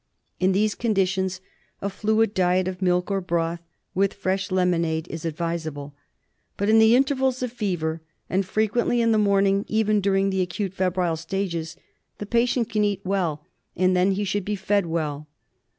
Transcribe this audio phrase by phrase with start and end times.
[0.39, 1.41] In these conditions
[1.79, 3.59] a fluid diet of milk, or broth,
[3.93, 5.93] with fresh lemonade, is advisable;
[6.57, 10.73] but in the intervals of fever, and frequently in the morning even during the acute
[10.73, 11.75] febrile stages,
[12.17, 13.45] the patient can eat well,
[13.75, 15.27] and then he should be fed well.